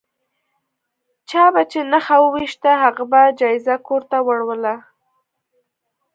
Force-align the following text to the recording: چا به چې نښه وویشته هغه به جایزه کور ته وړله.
چا 1.29 1.43
به 1.53 1.61
چې 1.71 1.79
نښه 1.91 2.15
وویشته 2.21 2.69
هغه 2.83 3.03
به 3.11 3.21
جایزه 3.39 3.75
کور 3.87 4.01
ته 4.09 4.17
وړله. 4.27 4.75